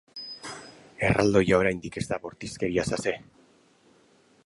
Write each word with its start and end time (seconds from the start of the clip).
Erraldoia 1.09 1.59
oraindik 1.65 2.01
ez 2.01 2.05
da 2.13 2.21
bortizkeriaz 2.25 2.89
ase. 3.01 3.15